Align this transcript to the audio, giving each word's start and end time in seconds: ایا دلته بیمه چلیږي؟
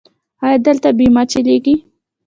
ایا 0.43 0.57
دلته 0.65 0.89
بیمه 0.97 1.23
چلیږي؟ 1.31 1.75